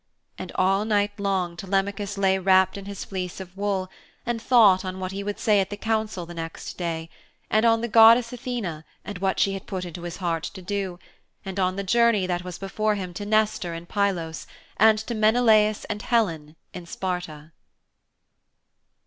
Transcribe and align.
And 0.35 0.51
all 0.55 0.83
night 0.83 1.19
long 1.19 1.55
Telemachus 1.55 2.17
lay 2.17 2.39
wrapped 2.39 2.75
in 2.75 2.85
his 2.85 3.05
fleece 3.05 3.39
of 3.39 3.55
wool 3.55 3.87
and 4.25 4.41
thought 4.41 4.83
on 4.83 4.99
what 4.99 5.11
he 5.11 5.23
would 5.23 5.37
say 5.37 5.59
at 5.59 5.69
the 5.69 5.77
council 5.77 6.25
next 6.25 6.75
day, 6.75 7.07
and 7.51 7.65
on 7.67 7.81
the 7.81 7.87
goddess 7.87 8.33
Athene 8.33 8.83
and 9.05 9.17
what 9.19 9.39
she 9.39 9.53
had 9.53 9.67
put 9.67 9.85
into 9.85 10.01
his 10.01 10.17
heart 10.17 10.41
to 10.55 10.61
do, 10.63 10.97
and 11.45 11.59
on 11.59 11.75
the 11.75 11.83
journey 11.83 12.25
that 12.25 12.43
was 12.43 12.57
before 12.57 12.95
him 12.95 13.13
to 13.13 13.27
Nestor 13.27 13.75
in 13.75 13.85
Pylos 13.85 14.47
and 14.77 14.97
to 14.97 15.13
Menelaus 15.13 15.85
and 15.85 16.01
Helen 16.01 16.55
in 16.73 16.87
Sparta. 16.87 17.51